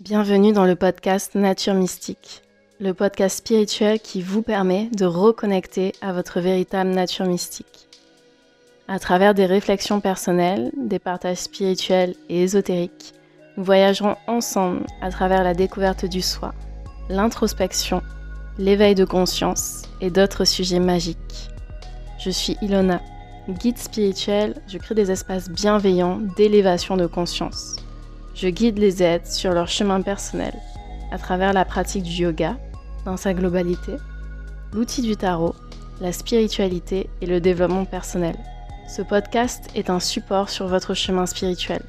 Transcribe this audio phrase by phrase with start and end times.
[0.00, 2.42] Bienvenue dans le podcast Nature Mystique,
[2.80, 7.88] le podcast spirituel qui vous permet de reconnecter à votre véritable nature mystique.
[8.88, 13.14] À travers des réflexions personnelles, des partages spirituels et ésotériques,
[13.56, 16.52] nous voyagerons ensemble à travers la découverte du soi,
[17.08, 18.02] l'introspection,
[18.58, 21.50] l'éveil de conscience et d'autres sujets magiques.
[22.18, 23.00] Je suis Ilona,
[23.48, 27.76] guide spirituel, je crée des espaces bienveillants d'élévation de conscience.
[28.34, 30.54] Je guide les aides sur leur chemin personnel
[31.12, 32.58] à travers la pratique du yoga
[33.04, 33.92] dans sa globalité,
[34.72, 35.54] l'outil du tarot,
[36.00, 38.34] la spiritualité et le développement personnel.
[38.88, 41.82] Ce podcast est un support sur votre chemin spirituel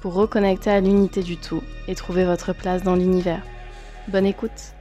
[0.00, 3.42] pour reconnecter à l'unité du tout et trouver votre place dans l'univers.
[4.06, 4.74] Bonne écoute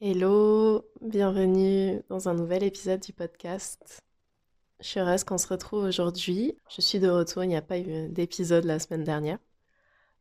[0.00, 4.02] Hello, bienvenue dans un nouvel épisode du podcast.
[4.80, 6.56] Je suis qu'on se retrouve aujourd'hui.
[6.68, 9.38] Je suis de retour, il n'y a pas eu d'épisode la semaine dernière.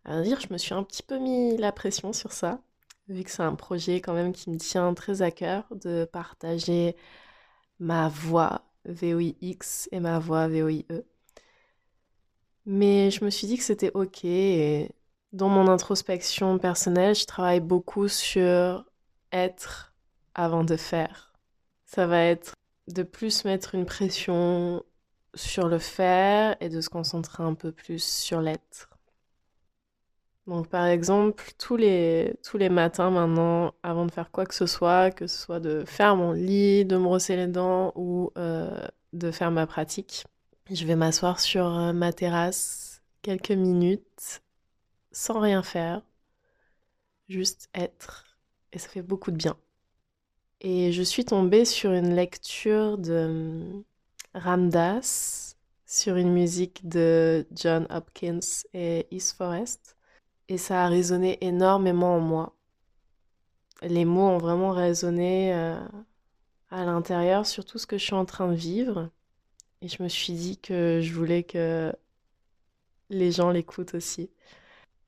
[0.06, 2.62] À dire, je me suis un petit peu mis la pression sur ça,
[3.08, 6.96] vu que c'est un projet quand même qui me tient très à cœur de partager
[7.80, 10.86] ma voix VOIX et ma voix VOIE.
[12.66, 14.26] Mais je me suis dit que c'était ok
[15.32, 18.86] dans mon introspection personnelle, je travaille beaucoup sur
[19.32, 19.94] être
[20.34, 21.34] avant de faire.
[21.86, 22.54] Ça va être
[22.90, 24.84] de plus mettre une pression
[25.36, 28.90] sur le faire et de se concentrer un peu plus sur l'être.
[30.48, 34.66] Donc par exemple, tous les, tous les matins maintenant, avant de faire quoi que ce
[34.66, 38.80] soit, que ce soit de faire mon lit, de me brosser les dents ou euh,
[39.14, 40.26] de faire ma pratique,
[40.72, 44.42] je vais m'asseoir sur euh, ma terrasse quelques minutes
[45.12, 46.02] sans rien faire,
[47.30, 48.26] juste être.
[48.74, 49.58] Et ça fait beaucoup de bien.
[50.62, 53.84] Et je suis tombée sur une lecture de hum,
[54.34, 58.40] Ramdas, sur une musique de John Hopkins
[58.74, 59.96] et East Forest.
[60.50, 62.56] Et ça a résonné énormément en moi.
[63.82, 65.80] Les mots ont vraiment résonné euh,
[66.72, 69.10] à l'intérieur sur tout ce que je suis en train de vivre.
[69.82, 71.94] Et je me suis dit que je voulais que
[73.10, 74.30] les gens l'écoutent aussi.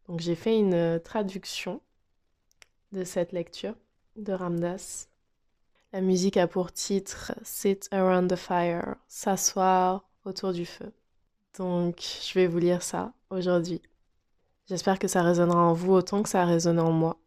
[0.08, 1.81] Donc j'ai fait une traduction
[2.94, 3.75] de cette lecture
[4.16, 5.11] de Ramdas
[5.94, 10.91] la musique a pour titre Sit around the fire, s'asseoir autour du feu.
[11.57, 13.81] Donc, je vais vous lire ça aujourd'hui.
[14.68, 17.18] J'espère que ça résonnera en vous autant que ça a résonné en moi.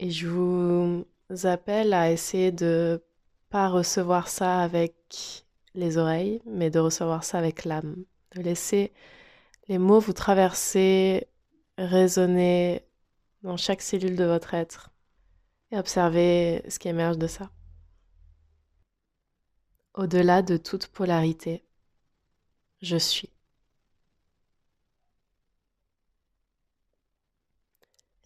[0.00, 1.04] Et je vous
[1.44, 3.00] appelle à essayer de
[3.50, 8.04] pas recevoir ça avec les oreilles, mais de recevoir ça avec l'âme.
[8.34, 8.92] De laisser
[9.68, 11.28] les mots vous traverser,
[11.78, 12.82] résonner
[13.42, 14.90] dans chaque cellule de votre être
[15.70, 17.50] et observer ce qui émerge de ça
[19.94, 21.62] au-delà de toute polarité.
[22.80, 23.30] Je suis.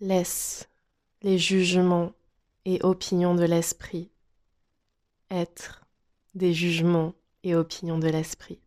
[0.01, 0.69] Laisse
[1.23, 2.13] les jugements
[2.65, 4.11] et opinions de l'esprit
[5.31, 5.85] être
[6.35, 8.61] des jugements et opinions de l'esprit.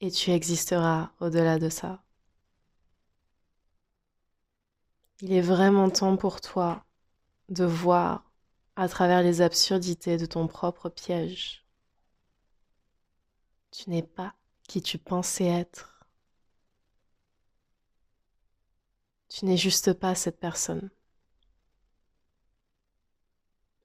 [0.00, 2.02] Et tu existeras au-delà de ça.
[5.20, 6.84] Il est vraiment temps pour toi
[7.50, 8.24] de voir
[8.76, 11.66] à travers les absurdités de ton propre piège
[13.70, 14.34] tu n'es pas
[14.68, 16.06] qui tu pensais être.
[19.28, 20.90] Tu n'es juste pas cette personne.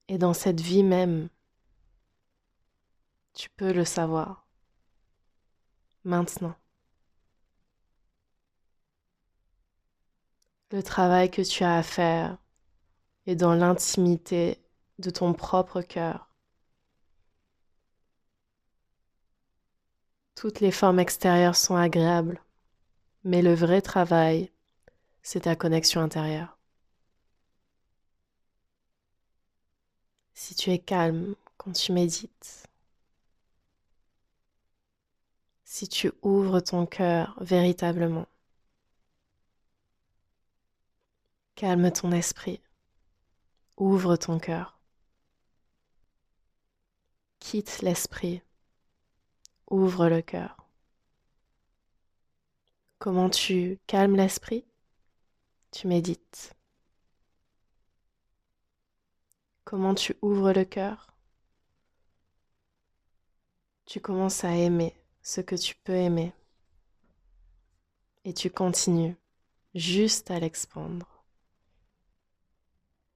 [0.08, 1.28] Et dans cette vie même,
[3.34, 4.46] tu peux le savoir.
[6.04, 6.54] Maintenant.
[10.70, 12.38] Le travail que tu as à faire
[13.26, 14.64] est dans l'intimité
[14.98, 16.25] de ton propre cœur.
[20.36, 22.42] Toutes les formes extérieures sont agréables,
[23.24, 24.52] mais le vrai travail,
[25.22, 26.58] c'est ta connexion intérieure.
[30.34, 32.68] Si tu es calme quand tu médites,
[35.64, 38.28] si tu ouvres ton cœur véritablement,
[41.54, 42.60] calme ton esprit,
[43.78, 44.78] ouvre ton cœur,
[47.38, 48.42] quitte l'esprit
[49.70, 50.56] ouvre le cœur.
[52.98, 54.64] Comment tu calmes l'esprit?
[55.70, 56.54] Tu médites.
[59.64, 61.08] Comment tu ouvres le cœur?
[63.84, 66.32] Tu commences à aimer ce que tu peux aimer.
[68.24, 69.16] Et tu continues
[69.74, 71.24] juste à l'expandre.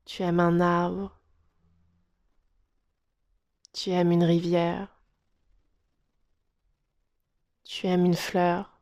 [0.05, 1.17] Tu aimes un arbre.
[3.73, 5.00] Tu aimes une rivière.
[7.65, 8.81] Tu aimes une fleur.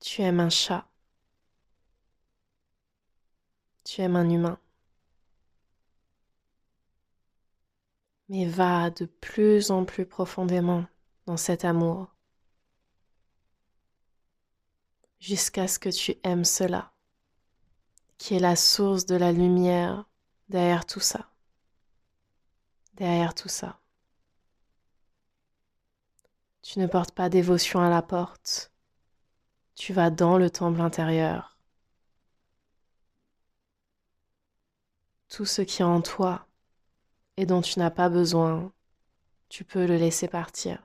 [0.00, 0.86] Tu aimes un chat.
[3.84, 4.58] tu aimes un humain.
[8.28, 10.84] Mais va de plus en plus profondément
[11.26, 12.08] dans cet amour
[15.20, 16.92] jusqu'à ce que tu aimes cela,
[18.18, 20.06] qui est la source de la lumière
[20.48, 21.30] derrière tout ça.
[22.94, 23.80] Derrière tout ça.
[26.74, 28.72] Tu ne portes pas dévotion à la porte,
[29.76, 31.56] tu vas dans le temple intérieur.
[35.28, 36.48] Tout ce qui est en toi
[37.36, 38.72] et dont tu n'as pas besoin,
[39.48, 40.82] tu peux le laisser partir.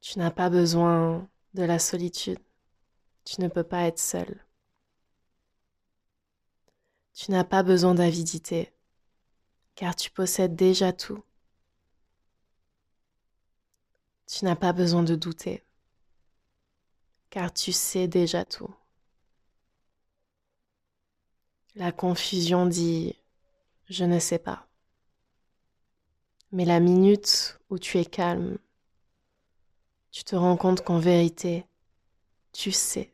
[0.00, 2.38] Tu n'as pas besoin de la solitude.
[3.24, 4.46] Tu ne peux pas être seul.
[7.14, 8.72] Tu n'as pas besoin d'avidité,
[9.74, 11.24] car tu possèdes déjà tout.
[14.28, 15.64] Tu n'as pas besoin de douter,
[17.30, 18.74] car tu sais déjà tout.
[21.76, 23.08] La confusion dit⁇
[23.88, 24.52] je ne sais pas⁇
[26.52, 28.58] mais la minute où tu es calme,
[30.10, 31.64] tu te rends compte qu'en vérité,
[32.52, 33.12] tu sais,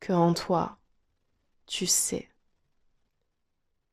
[0.00, 0.78] que en toi,
[1.66, 2.28] tu sais.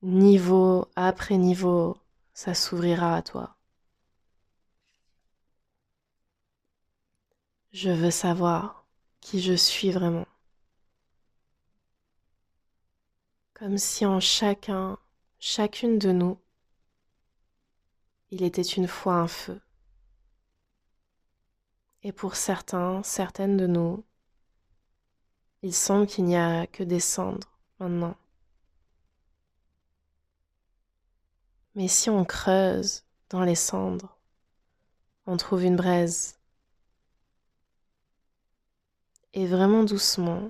[0.03, 1.97] Niveau après niveau,
[2.33, 3.54] ça s'ouvrira à toi.
[7.75, 8.85] Je veux savoir
[9.19, 10.25] qui je suis vraiment.
[13.53, 14.97] Comme si en chacun,
[15.39, 16.39] chacune de nous,
[18.31, 19.59] il était une fois un feu.
[22.03, 24.05] Et pour certains, certaines de nous,
[25.61, 28.15] il semble qu'il n'y a que des cendres maintenant.
[31.75, 34.17] Mais si on creuse dans les cendres,
[35.25, 36.39] on trouve une braise.
[39.37, 40.49] Et vraiment doucement,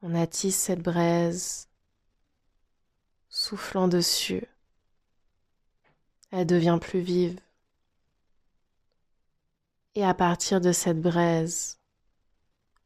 [0.00, 1.68] on attise cette braise,
[3.28, 4.46] soufflant dessus.
[6.30, 7.38] Elle devient plus vive.
[9.94, 11.78] Et à partir de cette braise,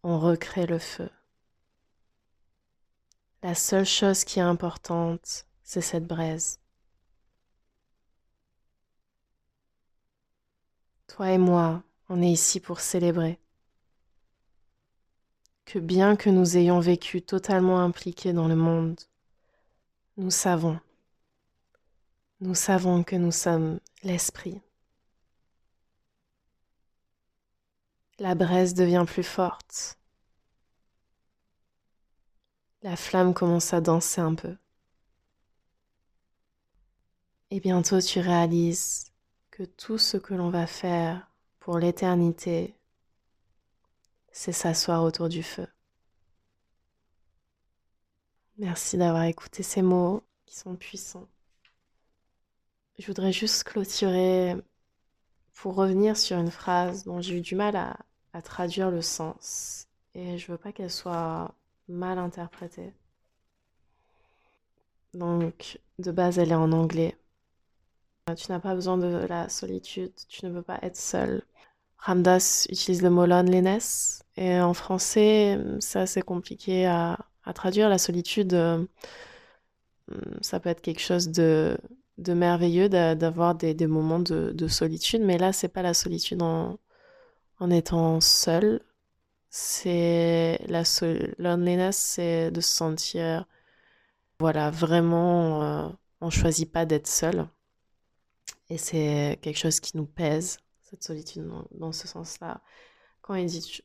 [0.03, 1.11] on recrée le feu.
[3.45, 6.59] La seule chose qui est importante, c'est cette braise.
[11.07, 13.39] Toi et moi, on est ici pour célébrer
[15.81, 19.01] bien que nous ayons vécu totalement impliqués dans le monde,
[20.17, 20.79] nous savons,
[22.41, 24.61] nous savons que nous sommes l'esprit.
[28.19, 29.99] La braise devient plus forte.
[32.83, 34.57] La flamme commence à danser un peu.
[37.51, 39.13] Et bientôt tu réalises
[39.51, 41.31] que tout ce que l'on va faire
[41.61, 42.75] pour l'éternité,
[44.33, 45.67] c'est s'asseoir autour du feu.
[48.59, 51.29] Merci d'avoir écouté ces mots qui sont puissants.
[52.99, 54.57] Je voudrais juste clôturer
[55.55, 57.97] pour revenir sur une phrase dont j'ai eu du mal à,
[58.43, 61.55] traduire le sens et je veux pas qu'elle soit
[61.89, 62.95] mal interprétée.
[65.15, 67.17] Donc, de base, elle est en anglais.
[68.37, 71.43] Tu n'as pas besoin de la solitude, tu ne peux pas être seul.
[71.99, 77.19] Ramdas utilise le mot loneliness et en français, c'est assez compliqué à,
[77.55, 77.89] traduire.
[77.89, 78.85] La solitude, euh,
[80.41, 81.77] ça peut être quelque chose de,
[82.19, 86.79] merveilleux d'avoir des, moments de, de, solitude, mais là, c'est pas la solitude en,
[87.71, 88.81] étant seul,
[89.51, 90.83] c'est la
[91.39, 93.47] loneliness, c'est de se sentir,
[94.41, 95.89] voilà, vraiment, euh,
[96.21, 97.47] on choisit pas d'être seul.
[98.69, 102.63] Et c'est quelque chose qui nous pèse, cette solitude, dans, ce sens-là.
[103.21, 103.83] Quand il dit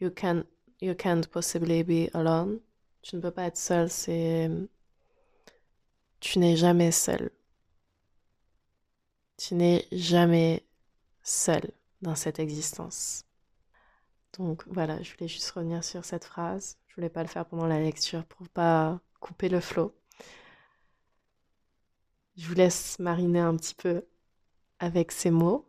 [0.00, 0.44] you, can,
[0.80, 2.60] you can't possibly be alone,
[3.02, 4.50] tu ne peux pas être seul, c'est
[6.20, 7.30] tu n'es jamais seul.
[9.36, 10.64] Tu n'es jamais
[11.22, 11.70] seul
[12.02, 13.24] dans cette existence.
[14.36, 16.76] Donc voilà, je voulais juste revenir sur cette phrase.
[16.88, 19.94] Je voulais pas le faire pendant la lecture pour pas couper le flot.
[22.36, 24.04] Je vous laisse mariner un petit peu
[24.78, 25.68] avec ces mots,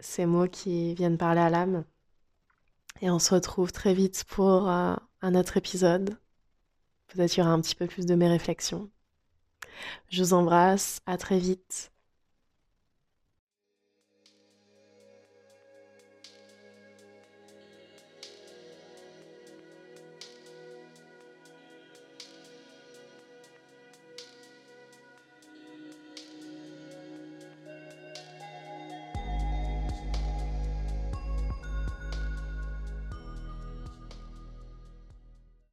[0.00, 1.84] ces mots qui viennent parler à l'âme.
[3.02, 6.16] Et on se retrouve très vite pour euh, un autre épisode.
[7.08, 8.90] Peut-être y aura un petit peu plus de mes réflexions.
[10.08, 11.91] Je vous embrasse, à très vite.